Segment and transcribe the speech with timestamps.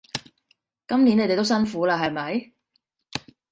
[0.87, 2.53] 今年你哋都辛苦喇係咪？